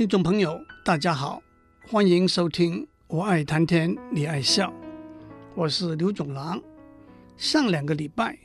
[0.00, 1.42] 听众朋友，大家好，
[1.86, 4.70] 欢迎收听《我爱谈天，你爱笑》，
[5.54, 6.58] 我是刘总郎。
[7.36, 8.38] 上两个礼拜，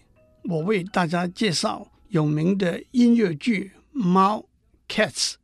[0.44, 4.46] 我为大家介绍有名的音乐剧《猫》
[4.94, 5.36] （Cats）。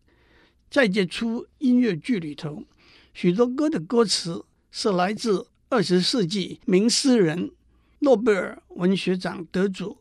[0.69, 2.65] 在这出音乐剧里头，
[3.13, 7.53] 许多歌的歌词是来自二十世纪名诗人、
[7.99, 9.99] 诺贝尔文学奖得主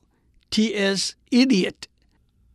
[0.51, 1.15] T.S.
[1.31, 1.75] Eliot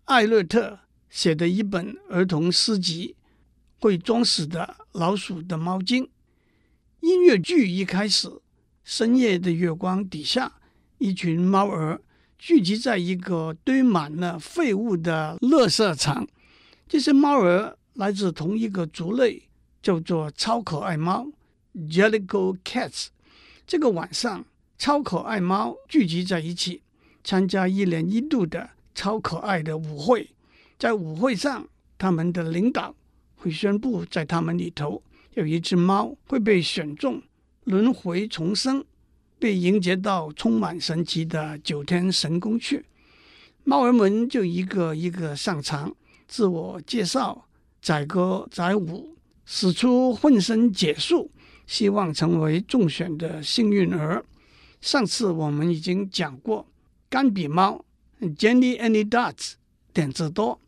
[0.04, 0.80] 艾略特
[1.10, 3.16] 写的一本儿童诗集。
[3.80, 6.10] 会装死的老鼠的猫精。
[7.02, 8.30] 音乐剧一开始，
[8.84, 10.54] 深夜的月光底下，
[10.98, 12.02] 一群猫儿
[12.38, 16.28] 聚集在一个堆满了废物的垃圾场。
[16.88, 19.44] 这些猫儿来自同一个族类，
[19.82, 21.28] 叫做超可爱猫
[21.76, 23.08] （Jellico Cats）。
[23.68, 24.46] 这个晚上，
[24.78, 26.82] 超可爱猫聚集在一起，
[27.24, 30.30] 参加一年一度的超可爱的舞会。
[30.78, 32.96] 在舞会上，他们的领导。
[33.46, 35.04] 会宣布，在他们里头
[35.36, 37.22] 有一只猫会被选中，
[37.66, 38.84] 轮回重生，
[39.38, 42.84] 被迎接到充满神奇的九天神宫去。
[43.64, 45.96] 猫儿们就一个一个上场，
[46.28, 47.46] 自我介绍，
[47.84, 51.30] 载歌载舞，使出浑身解数，
[51.68, 54.26] 希望成为中选的幸运儿。
[54.82, 56.66] 上次我们已经讲过，
[57.08, 57.86] 甘比猫
[58.20, 59.54] Jenny Any Dots
[59.94, 60.60] 点子多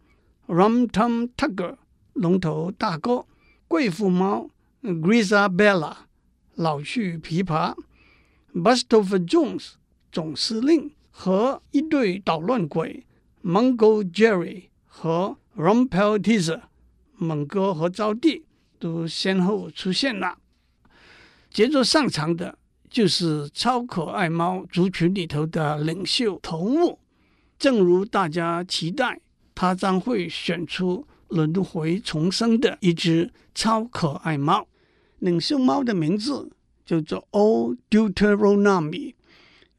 [0.45, 1.77] ，Rum Tum Tugger。
[2.17, 3.25] 龙头大哥，
[3.67, 4.49] 贵妇猫
[4.81, 5.95] Grizabella，
[6.55, 7.75] 老去琵琶
[8.53, 9.73] Buster Jones，
[10.11, 13.05] 总司令和一对捣乱鬼
[13.43, 16.61] Mungo Jerry 和 Rumpelteazer，
[17.15, 18.41] 猛哥和招娣
[18.79, 20.39] 都先后出现了。
[21.51, 22.57] 接着上场的
[22.89, 26.99] 就是超可爱猫族群里头的领袖头目，
[27.59, 29.19] 正如大家期待，
[29.53, 31.05] 他将会选出。
[31.29, 34.67] 轮回重生的一只超可爱猫，
[35.19, 36.49] 领袖猫的名字
[36.85, 39.13] 叫做 Old Deuteronomy。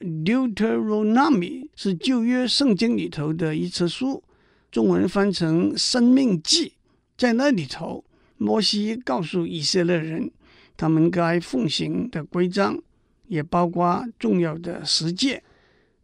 [0.00, 4.22] Deuteronomy 是旧约圣经里头的一册书，
[4.70, 6.68] 中文翻成《生命记》。
[7.16, 8.04] 在那里头，
[8.36, 10.30] 摩西告诉以色列人，
[10.76, 12.80] 他们该奉行的规章，
[13.26, 15.42] 也包括重要的十诫，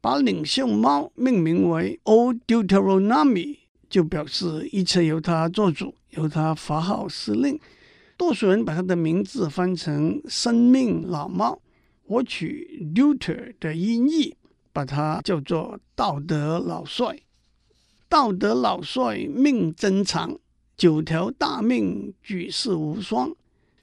[0.01, 3.59] 把领袖猫命名为 Old Deuteronomy。
[3.95, 7.57] 就表示一切由他做主，由他发号施令。
[8.17, 11.63] 多数人把他的名字翻成“生命老猫”，
[12.07, 14.35] 我取 “Deuter” 的音译，
[14.73, 17.17] 把它叫做“道德老帅”。
[18.11, 20.37] 道德老帅命真长，
[20.77, 23.33] 九条大命举世无双，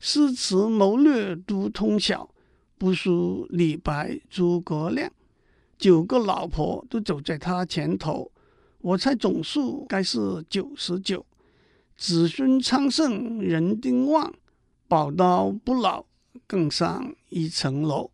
[0.02, 2.30] 诗词谋略都通晓，
[2.78, 5.10] 不输李白诸葛亮。
[5.78, 8.30] 九个老婆都走在他前头。
[8.84, 11.24] 我猜总数该是九十九，
[11.96, 14.34] 子孙昌盛人丁旺，
[14.88, 16.04] 宝刀不老
[16.48, 18.10] 更上一层楼。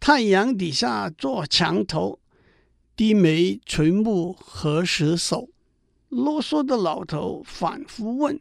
[0.00, 2.18] 太阳底下坐墙头，
[2.96, 5.48] 低眉垂目何时收？
[6.08, 8.40] 啰嗦的老头反复问：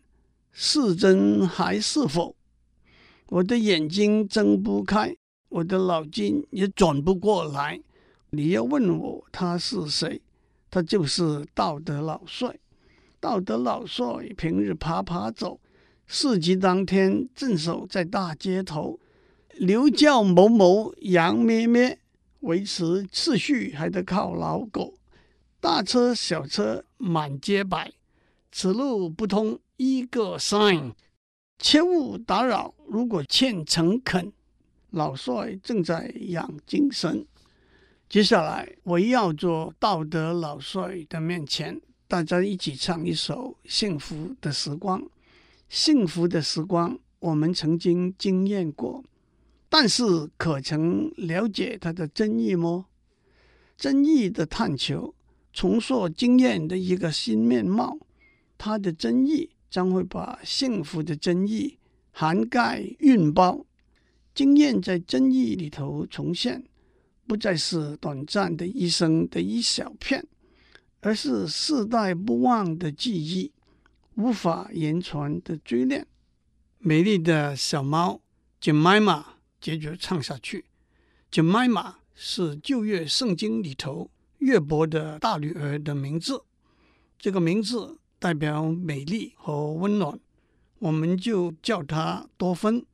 [0.51, 2.35] 是真还是否？
[3.27, 5.15] 我的眼睛睁不开，
[5.49, 7.79] 我的脑筋也转不过来。
[8.31, 10.19] 你要问我他是谁？
[10.75, 12.53] 他就是道德老帅，
[13.21, 14.05] 道德老帅
[14.35, 15.57] 平日爬爬走，
[16.05, 18.99] 市集当天镇守在大街头，
[19.61, 21.97] 牛叫哞哞，羊咩咩，
[22.41, 24.95] 维持秩序还得靠老狗。
[25.61, 27.93] 大车小车满街摆，
[28.51, 30.91] 此路不通一个 sign，
[31.57, 32.75] 切勿打扰。
[32.85, 34.33] 如果欠诚恳，
[34.89, 37.25] 老帅正在养精神。
[38.07, 45.01] 接下来，围绕着道德老帅的面前，大家一起唱一首《幸福的时光》。
[45.69, 49.03] 幸福的时光，我们曾经经验过，
[49.67, 50.03] 但是
[50.37, 52.85] 可曾了解它的真意么？
[53.75, 55.15] 真意的探求，
[55.51, 57.97] 重塑经验的一个新面貌。
[58.57, 61.79] 它的真意将会把幸福的真意
[62.11, 63.65] 涵盖运包，
[64.33, 66.63] 经验在真意里头重现。
[67.27, 70.25] 不再是短暂的一生的一小片，
[71.01, 73.51] 而是世代不忘的记忆，
[74.15, 76.05] 无法言传的追念。
[76.77, 78.21] 美丽的小猫
[78.61, 79.23] Jemima
[79.59, 80.65] 接着唱下去。
[81.31, 86.43] Jemima 是旧约圣经里头约伯的大女儿的名字，
[87.17, 90.19] 这个名字代表美丽和温暖，
[90.77, 92.85] 我们就叫它多芬。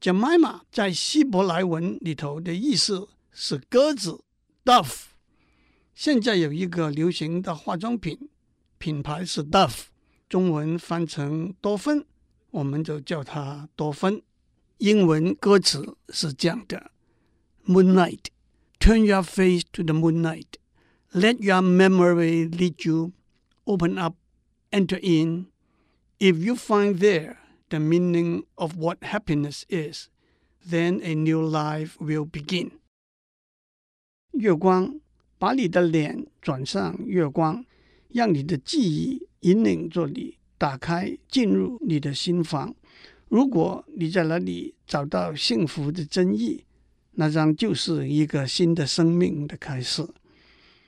[0.00, 3.08] Jemima 在希伯来文里头的意思。
[3.37, 4.23] 是鸽子，
[4.63, 5.05] Dove。
[5.93, 8.29] 现在有一个流行的化妆品，
[8.77, 9.83] 品牌是 Dove，
[10.27, 12.05] 中文翻成多芬，
[12.51, 14.21] 我们就叫它多芬。
[14.77, 16.91] 英文歌词是这样的：
[17.65, 18.25] Moonlight,
[18.79, 20.47] turn your face to the moonlight,
[21.11, 23.13] let your memory lead you,
[23.65, 24.15] open up,
[24.71, 25.47] enter in.
[26.19, 27.37] If you find there
[27.69, 30.09] the meaning of what happiness is,
[30.67, 32.71] then a new life will begin.
[34.32, 35.00] 月光，
[35.38, 37.64] 把你的脸转向月光，
[38.10, 42.74] 让你的记忆引领着你打开，进入你的心房。
[43.28, 46.64] 如果你在那里找到幸福的真意，
[47.12, 50.06] 那将就是一个新的生命的开始。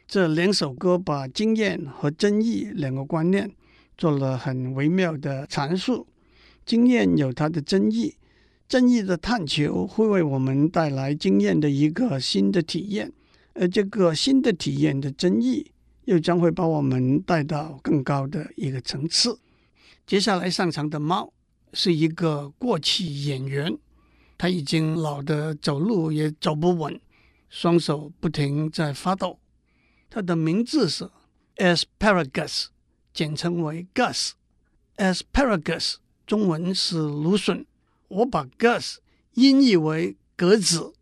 [0.07, 3.51] 这两首歌把经验和真意两个观念
[3.99, 6.07] 做了很微妙的阐述。
[6.65, 8.15] 经验有它的真意，
[8.69, 13.13] 真意的探求会为我们带来经验的一个新的体验，
[13.55, 15.71] 而这个新的体验的真意
[16.05, 19.39] 又将会把我们带到更高的一个层次。
[20.07, 21.33] 接下来上场的猫。
[21.73, 23.79] 是一个过气演员，
[24.37, 27.01] 他已经老得走路也走不稳，
[27.49, 29.39] 双手不停在发抖。
[30.09, 31.09] 他的名字是
[31.59, 32.67] Asparagus，
[33.15, 34.33] 简称为 Gus。
[34.97, 37.65] Asparagus 中文是芦笋，
[38.09, 38.97] 我把 Gus
[39.35, 40.93] 音译为格子。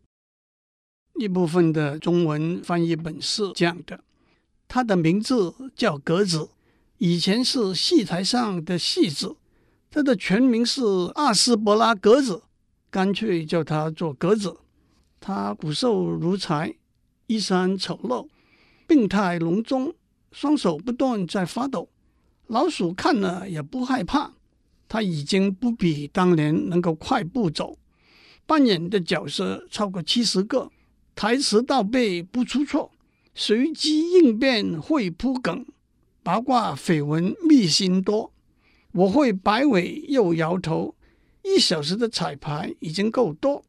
[1.19, 3.99] 一部分的中文翻译本是这样的：
[4.69, 6.47] 他的名字叫格子，
[6.97, 9.35] 以前是戏台上的戏子。
[9.91, 10.81] 他的全名是
[11.15, 12.43] 阿斯伯拉格子，
[12.89, 14.55] 干脆叫他做格子。
[15.19, 16.75] 他骨瘦如柴，
[17.27, 18.27] 衣衫丑陋，
[18.87, 19.93] 病态笼中，
[20.31, 21.89] 双手不断在发抖。
[22.47, 24.33] 老鼠看了也不害怕。
[24.87, 27.77] 他已经不比当年能够快步走。
[28.45, 30.71] 扮演的角色超过七十个，
[31.19, 32.93] 台词倒背不出错，
[33.35, 35.65] 随机应变会铺梗，
[36.23, 38.31] 八卦绯闻秘辛多。
[38.93, 40.95] 我会摆尾又摇头，
[41.43, 43.65] 一小时的彩排已经够多，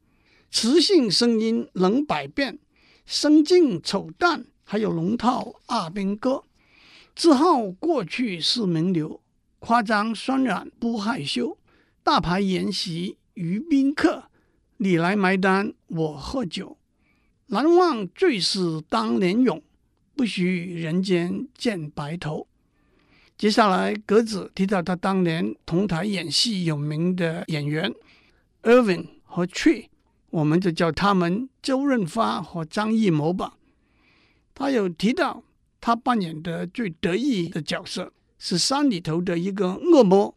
[0.52, 2.60] 磁性声音能百变，
[3.04, 6.44] 生劲丑淡还有龙套阿兵哥，
[7.16, 9.20] 自号过去是名流，
[9.58, 11.58] 夸张渲染不害羞，
[12.04, 14.26] 大牌演习于宾客，
[14.76, 16.76] 你来买单我喝酒，
[17.52, 19.60] 难忘最是当年勇，
[20.14, 22.46] 不许人间见白头。
[23.36, 27.92] 接下来，格子提到他当年同台演戏有名的演员
[28.62, 29.86] Irving 和 Tree，
[30.30, 33.54] 我们就叫他们周润发和张艺谋吧。
[34.54, 35.42] 他有提到
[35.80, 40.32] 他扮演的最得意的角色是山里头的一个恶魔，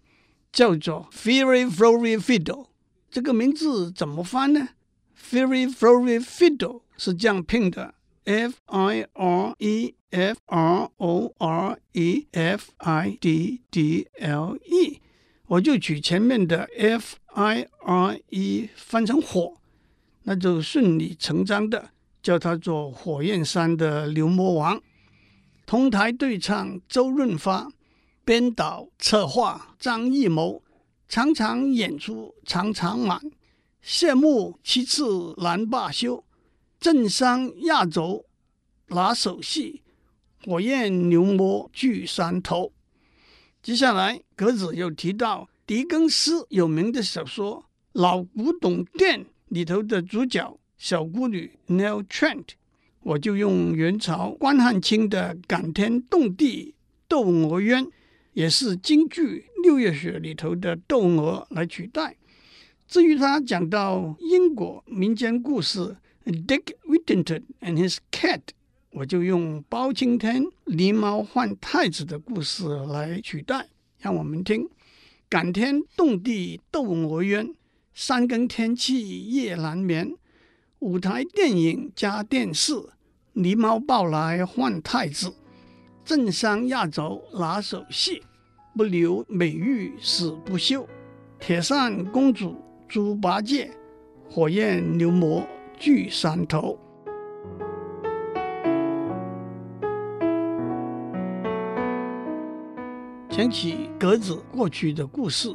[0.51, 2.65] 叫做 Fiery Flory Fiddle。
[3.11, 4.69] 这个名字怎么翻呢
[5.15, 7.93] ？Fiery Flory Fiddle 是这样拼的
[8.25, 9.95] ：F I R E。
[10.13, 15.01] F R O R E F I D D L E，
[15.47, 19.57] 我就取前面的 F I R E 翻成火，
[20.21, 21.89] 那就顺理成章的
[22.21, 24.79] 叫他做火焰山的牛魔王。
[25.65, 27.71] 同台对唱周润发，
[28.23, 30.61] 编导策划张艺谋，
[31.09, 33.19] 场场演出场场满，
[33.81, 36.23] 谢幕七次难罢休，
[36.83, 38.25] 政商压轴
[38.87, 39.83] 拿手戏。
[40.45, 42.73] 火焰牛魔聚山头。
[43.61, 47.61] 接下来，格子又提到狄更斯有名的小说
[47.93, 52.47] 《老古董店》里头的主角小姑女 Nell Trent，
[53.03, 56.75] 我就用元朝关汉卿的感天动地
[57.07, 57.87] 窦娥冤，
[58.33, 62.17] 也是京剧《六月雪》里头的窦娥来取代。
[62.85, 65.79] 至于他讲到英国民间故事
[66.25, 68.39] 《Dick Whittington and His Cat》。
[68.91, 74.69] 我就用包青天狸猫换太子的故事来取代，让我们听
[75.27, 77.55] 感天动地窦娥冤，
[77.93, 80.13] 三更天气夜难眠，
[80.77, 82.73] 舞台电影加电视，
[83.33, 85.33] 狸猫抱来换太子，
[86.05, 88.21] 政商压轴拿手戏，
[88.75, 90.87] 不留美玉死不休，
[91.39, 92.55] 铁扇公主
[92.87, 93.71] 猪八戒，
[94.29, 96.79] 火焰牛魔聚山头。
[103.29, 105.53] 想起格子过去的故事，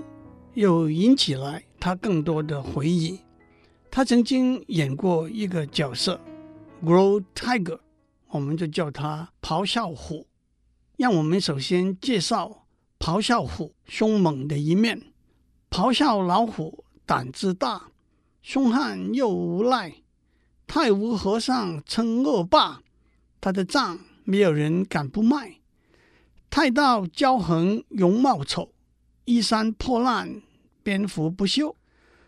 [0.55, 3.21] 又引起来他更多的回忆。
[3.91, 6.21] 他曾经演过一个角色
[6.85, 7.79] ，Grow Tiger，
[8.31, 10.27] 我们就叫他咆哮虎。
[10.97, 12.67] 让我们首先介绍
[12.99, 15.01] 咆哮虎凶猛的一面。
[15.71, 17.93] 咆哮老虎胆子大，
[18.43, 19.93] 凶悍又无赖。
[20.69, 22.83] 太无和尚称恶霸，
[23.41, 25.57] 他的账没有人敢不卖。
[26.51, 28.71] 太道骄横，容貌丑，
[29.25, 30.43] 衣衫破烂，
[30.83, 31.75] 蝙蝠不休。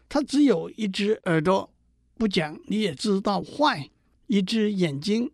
[0.08, 1.70] 他只有一只耳朵，
[2.16, 3.90] 不讲你也知道坏；
[4.26, 5.30] 一只眼睛，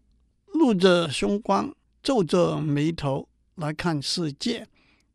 [0.47, 1.73] 露着凶光，
[2.03, 4.67] 皱着眉头来看世界，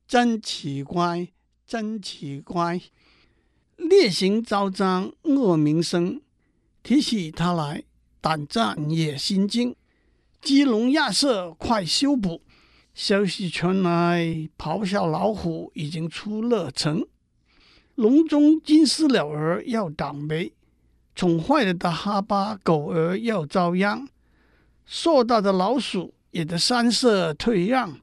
[0.08, 1.28] 真奇怪，
[1.68, 2.82] 真奇怪。
[3.76, 6.22] 烈行昭彰，恶名声，
[6.84, 7.84] 提起他来，
[8.20, 9.76] 胆战也心惊。
[10.42, 12.42] 鸡笼亚瑟，快修补！
[12.94, 17.06] 消息传来，咆哮老虎已经出了城。
[17.96, 20.54] 笼中金丝鸟儿要倒霉，
[21.16, 24.08] 宠坏了的哈巴狗儿要遭殃，
[24.86, 28.00] 硕大的老鼠也得三舍退让。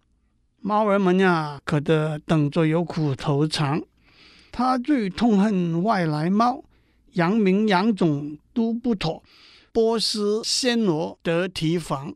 [0.60, 3.82] 猫儿们呀，可得等着有苦头尝。
[4.52, 6.64] 他最痛恨外来猫，
[7.18, 9.22] 养民养种都不妥。
[9.72, 12.14] 波斯暹罗得提防，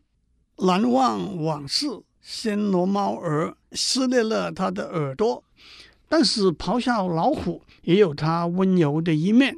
[0.59, 1.87] 难忘往事。
[2.25, 5.45] 暹罗猫儿撕裂了他的耳朵。
[6.09, 9.57] 但是咆哮老虎也有它温柔的一面。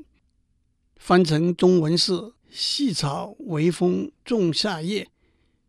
[0.97, 5.09] 翻成中文是：细草微风仲夏夜，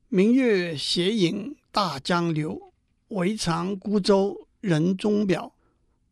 [0.10, 2.72] 明月斜影大江流。
[3.10, 5.54] 唯尝孤舟人中表，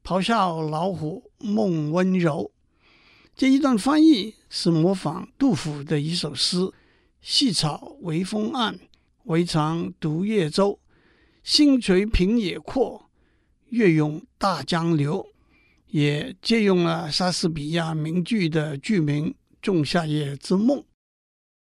[0.03, 2.51] 咆哮老虎梦温柔。
[3.35, 6.71] 这一段翻译是模仿杜甫的一首诗：
[7.19, 8.79] 细草微风岸，
[9.23, 10.79] 唯长独夜舟。
[11.43, 13.09] 星垂平野阔。
[13.69, 15.25] 月涌大江流，
[15.87, 20.77] 也借用了莎士比亚名句的剧名《仲夏夜之梦》。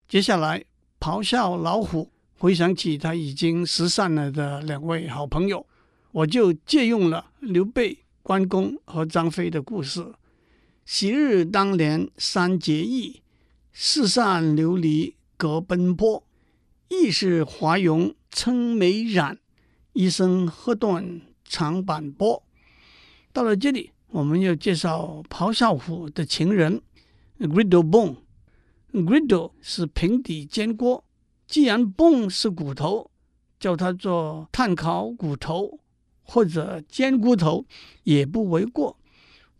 [0.08, 0.64] 接下来，
[1.02, 5.68] 咆哮老虎回想起他已经失散了的两位好朋友，
[6.14, 10.14] 我就借用了刘备、关公和张飞的故事。
[10.89, 13.22] 昔日当年三结义，
[13.74, 16.24] 四散流离各奔波。
[16.88, 19.36] 义是华容称美髯，
[19.91, 21.22] 一生喝断。
[21.44, 22.41] 长坂坡，
[23.34, 26.82] 到了这里，我们要介绍咆哮虎的情人
[27.39, 28.17] Griddle Bone。
[28.91, 31.03] Griddle 是平底煎锅，
[31.48, 33.12] 既然 Bone 是骨头，
[33.60, 35.79] 叫它做碳烤骨头
[36.22, 37.65] 或者煎骨头
[38.03, 38.98] 也不为过。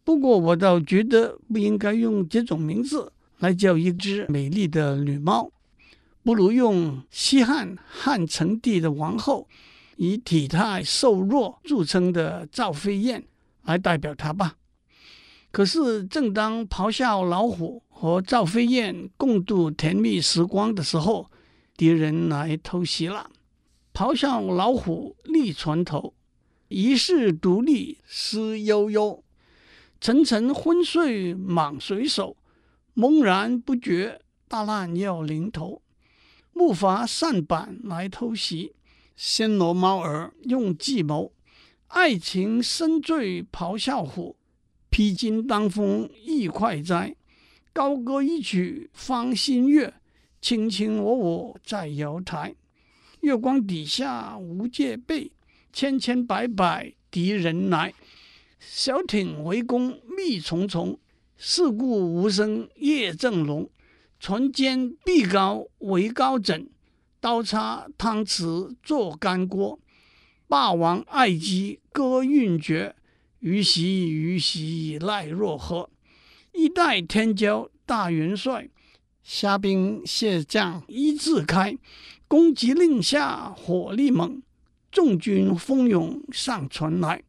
[0.08, 5.52] 不过我倒觉得不应该用这种名字来叫一只美丽的女猫，
[6.24, 9.50] 不如用西汉汉成帝的王后。
[9.98, 13.26] 以体态瘦弱著称的赵飞燕
[13.64, 14.56] 来代表她吧。
[15.52, 21.30] 可是，正当咆哮老虎和赵飞燕共度甜蜜时光的时候，
[21.76, 23.30] 敌人来偷袭了。
[23.94, 26.14] 咆哮老虎立船头，
[26.70, 29.22] 遗世独立思悠悠。
[30.00, 32.38] 沉沉昏睡莽水手，
[32.94, 35.82] 猛然不觉大难要临头。
[36.54, 38.74] 木筏舢板来偷袭。
[39.18, 41.32] 暹罗猫儿用计谋，
[41.88, 44.36] 爱情深醉咆哮虎，
[44.92, 47.16] 披荆当风意快哉。
[47.74, 49.94] 高歌一曲芳心悦，
[50.39, 52.56] 卿卿我我在瑶台。
[53.22, 55.32] 月光底下无戒备，
[55.74, 57.94] 千千百百敌人来。
[58.60, 61.00] 小艇围攻密重重，
[61.38, 63.70] 四顾无声夜正浓。
[64.20, 66.68] 船坚壁高围高枕。
[67.20, 69.80] 刀叉汤匙做干锅，
[70.48, 72.96] 霸王爱姬歌韵绝，
[73.40, 75.90] 虞兮虞兮奈若何？
[76.54, 78.70] 一代天骄大元帅，
[79.24, 81.78] 虾兵蟹将一字开。
[82.28, 84.42] 公急令下火力猛，
[84.92, 87.24] 众军蜂拥上船来。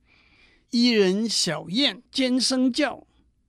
[0.70, 3.06] 伊人小燕尖声叫，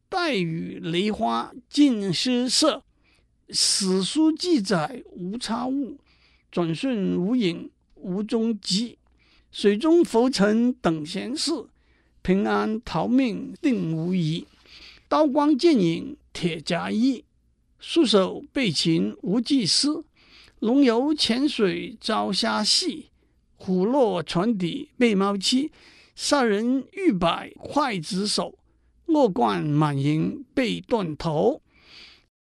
[0.07, 2.83] 带雨梨花尽失色。
[3.49, 5.99] 史书记载无差误。
[6.49, 8.97] 转瞬无影无踪迹，
[9.51, 11.51] 水中浮沉等闲事，
[12.21, 14.47] 平安逃命定无疑。
[15.09, 17.25] 刀光剑影铁甲衣，
[17.79, 20.05] 束手被擒无计思。
[20.59, 23.07] 龙游浅水遭虾戏，
[23.57, 25.71] 虎落船底被猫欺。
[26.21, 28.59] 杀人欲百刽子手，
[29.05, 31.61] 恶贯满盈被断头。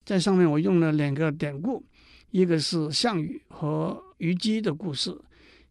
[0.06, 1.84] 在上面我用了两个典故。
[2.30, 5.14] 一个是项羽和虞姬的故事，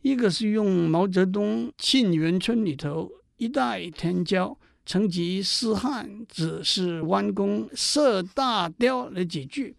[0.03, 9.75] 一个是用毛泽东《沁园春》里头“一代天骄，成吉思汗只是弯弓射大雕”那几句。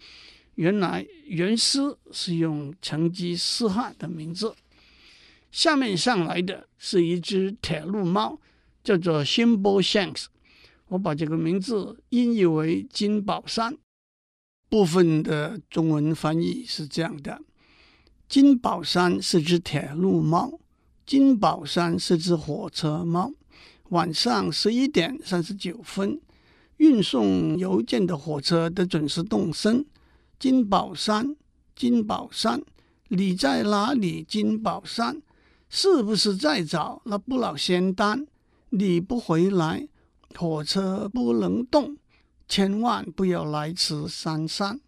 [0.57, 4.53] 原来原诗是用成吉思汗的名字。
[5.59, 8.39] 下面上来的是一只铁路猫，
[8.85, 10.27] 叫做 Thimbleshanks，
[10.87, 13.77] 我把这个名字音译为金宝山。
[14.69, 17.41] 部分的中文翻译是这样的：
[18.29, 20.61] 金宝山是只铁路猫，
[21.05, 23.33] 金宝山是只火车猫。
[23.89, 26.21] 晚上十一点三十九分，
[26.77, 29.85] 运送邮件的火车的准时动身。
[30.39, 31.35] 金宝山，
[31.75, 32.63] 金宝山，
[33.09, 34.23] 你在哪里？
[34.23, 35.21] 金宝山，
[35.69, 38.27] 是不是在找那不老仙丹？
[38.71, 39.87] 你不回来，
[40.35, 41.97] 火车不能动。
[42.49, 44.81] 千万不要来此山上。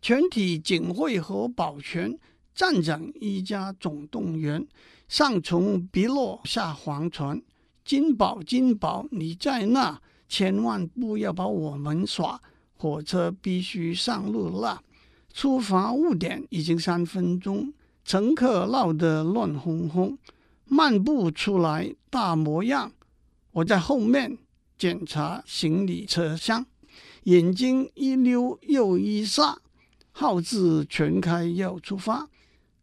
[0.00, 2.18] 全体警卫和保全，
[2.54, 4.66] 站长一家总动员，
[5.08, 7.42] 上从碧落，下黄泉。
[7.84, 12.40] 金宝，金宝，你在那，千万不要把我们耍。
[12.76, 14.82] 火车必须上路了，
[15.34, 17.72] 出发误点已经三分钟，
[18.04, 20.18] 乘客闹得乱哄哄，
[20.64, 22.92] 漫步出来大模样。
[23.52, 24.38] 我在后面
[24.78, 26.66] 检查行李车厢，
[27.24, 29.58] 眼睛一溜又一眨，
[30.12, 32.28] 号志全开要出发。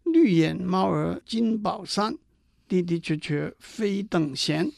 [0.04, 2.18] 绿眼猫儿金宝山，
[2.68, 4.72] 的的确确非等闲。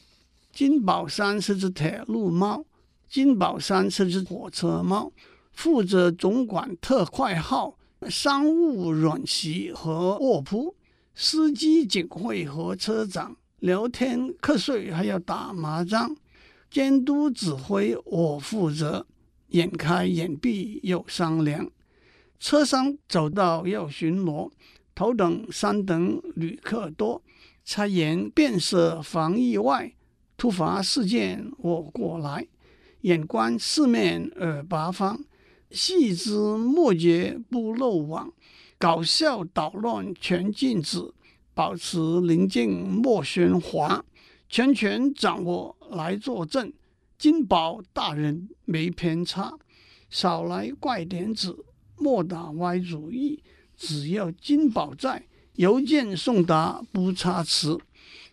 [0.52, 2.64] 金宝山是只铁路猫，
[3.08, 5.12] 金宝山是只火车猫，
[5.52, 7.76] 负责总管特快号、
[8.08, 10.74] 商务阮席和卧铺，
[11.14, 16.16] 司机、警卫和车长聊天、瞌睡，还要打麻将，
[16.70, 19.06] 监督指挥我负责，
[19.48, 21.70] 眼开眼闭又商量。
[22.38, 24.50] 车上走道要巡逻，
[24.94, 27.22] 头等、三等旅客多，
[27.64, 29.92] 察言变色防意外。
[30.38, 32.46] 突发事件，我过来，
[33.02, 35.22] 眼观四面，耳八方，
[35.70, 38.32] 细枝末节不漏网，
[38.76, 41.12] 搞笑捣乱全禁止，
[41.54, 44.04] 保持宁静莫喧哗，
[44.48, 46.72] 全权掌握来作证，
[47.16, 49.56] 金宝大人没偏差，
[50.08, 51.64] 少来怪点子，
[51.96, 53.40] 莫打歪主意，
[53.76, 55.24] 只要金宝在，
[55.54, 57.78] 邮件送达不差池。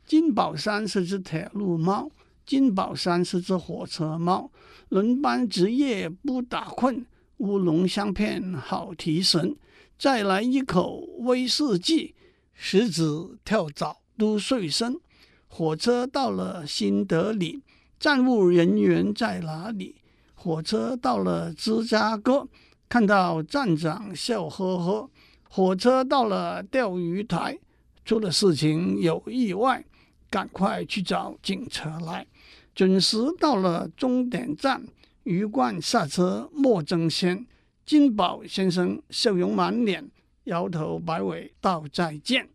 [0.06, 2.10] 金宝山是只铁路猫，
[2.46, 4.50] 金宝山是只火车猫。
[4.90, 7.06] 轮班值夜不打困，
[7.38, 9.56] 乌龙香片好提神。
[9.98, 12.14] 再来一口威士忌，
[12.54, 13.04] 食指
[13.44, 15.00] 跳蚤都碎身。
[15.48, 17.62] 火车到了新德里，
[18.00, 19.96] 站务人员在哪里？
[20.36, 22.48] 火车到了芝加哥，
[22.88, 25.10] 看到站长笑呵呵。
[25.50, 27.58] 火车到了钓鱼台，
[28.06, 29.84] 出了事情有意外。
[30.30, 32.28] 赶快去找警车来！
[32.76, 34.86] 准时到了终点站，
[35.28, 37.46] 鱼贯下车莫争先。
[37.86, 40.10] 金宝先生笑容满脸，
[40.46, 42.48] 摇头摆尾道再见。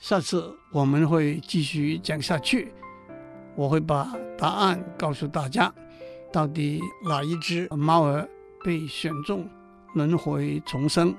[0.00, 2.72] 下次我们会继续讲下去，
[3.54, 5.72] 我会把答案告诉大家，
[6.32, 8.28] 到底哪一只猫儿
[8.64, 9.48] 被选中
[9.94, 11.14] 轮回重生。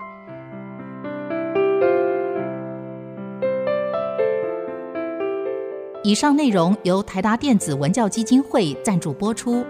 [6.04, 9.66] 以上内容由台达电子文教基金会赞助播出。